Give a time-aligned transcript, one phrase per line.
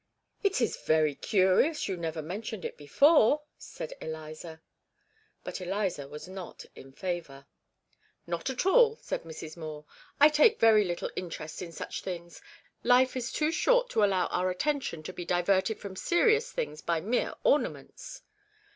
[0.41, 4.59] 'It is very curious you never mentioned it before,' said Eliza.
[5.43, 7.45] But Eliza was not in favour.
[8.25, 9.55] 'Not at all,' said Mrs.
[9.57, 9.85] Moore;
[10.19, 12.41] 'I take very little interest in such things.
[12.83, 16.99] Life is too short to allow our attention to be diverted from serious things by
[16.99, 18.23] mere ornaments.'